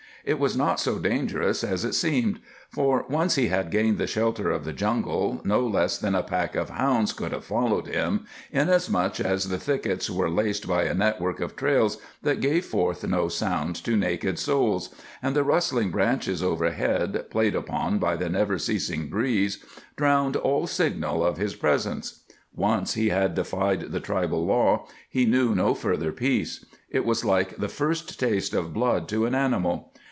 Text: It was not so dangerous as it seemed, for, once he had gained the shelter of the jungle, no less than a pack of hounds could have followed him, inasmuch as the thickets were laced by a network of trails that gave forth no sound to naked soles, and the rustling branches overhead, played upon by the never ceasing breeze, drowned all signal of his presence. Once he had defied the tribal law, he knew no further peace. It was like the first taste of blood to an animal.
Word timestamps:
It 0.23 0.37
was 0.37 0.55
not 0.55 0.79
so 0.79 0.99
dangerous 0.99 1.63
as 1.63 1.83
it 1.83 1.93
seemed, 1.95 2.41
for, 2.69 3.05
once 3.09 3.33
he 3.33 3.47
had 3.47 3.71
gained 3.71 3.97
the 3.97 4.05
shelter 4.05 4.51
of 4.51 4.65
the 4.65 4.71
jungle, 4.71 5.41
no 5.43 5.65
less 5.65 5.97
than 5.97 6.13
a 6.13 6.21
pack 6.21 6.53
of 6.53 6.69
hounds 6.69 7.11
could 7.11 7.31
have 7.31 7.43
followed 7.43 7.87
him, 7.87 8.27
inasmuch 8.51 9.19
as 9.19 9.49
the 9.49 9.57
thickets 9.57 10.11
were 10.11 10.29
laced 10.29 10.67
by 10.67 10.83
a 10.83 10.93
network 10.93 11.39
of 11.39 11.55
trails 11.55 11.97
that 12.21 12.39
gave 12.39 12.65
forth 12.65 13.03
no 13.07 13.29
sound 13.29 13.75
to 13.77 13.97
naked 13.97 14.37
soles, 14.37 14.91
and 15.23 15.35
the 15.35 15.41
rustling 15.43 15.89
branches 15.89 16.43
overhead, 16.43 17.25
played 17.31 17.55
upon 17.55 17.97
by 17.97 18.15
the 18.15 18.29
never 18.29 18.59
ceasing 18.59 19.07
breeze, 19.07 19.57
drowned 19.95 20.35
all 20.35 20.67
signal 20.67 21.25
of 21.25 21.37
his 21.37 21.55
presence. 21.55 22.19
Once 22.55 22.93
he 22.93 23.09
had 23.09 23.33
defied 23.33 23.91
the 23.91 23.99
tribal 23.99 24.45
law, 24.45 24.85
he 25.09 25.25
knew 25.25 25.55
no 25.55 25.73
further 25.73 26.11
peace. 26.11 26.63
It 26.91 27.05
was 27.05 27.25
like 27.25 27.57
the 27.57 27.67
first 27.67 28.19
taste 28.19 28.53
of 28.53 28.71
blood 28.71 29.07
to 29.09 29.25
an 29.25 29.33
animal. 29.33 29.91